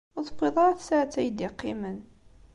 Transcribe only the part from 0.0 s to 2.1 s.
Ur tewwiḍ ara tsaɛet ay d-yeqqimen.